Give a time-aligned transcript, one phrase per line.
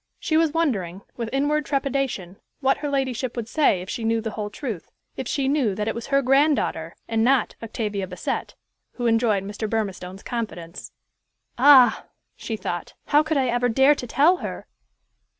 [0.19, 4.31] She was wondering, with inward trepidation, what her ladyship would say if she knew the
[4.31, 8.55] whole truth, if she knew that it was her granddaughter, and not Octavia Bassett,
[8.93, 9.69] who enjoyed Mr.
[9.69, 10.91] Burmistone's confidence.
[11.59, 14.65] "Ah!" she thought, "how could I ever dare to tell her?"